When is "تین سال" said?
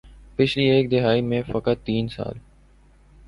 1.85-2.37